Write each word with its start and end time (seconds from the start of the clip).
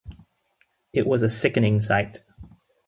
It 0.93 1.05
was 1.05 1.21
a 1.21 1.29
sickening 1.29 1.79
sight. 1.79 2.23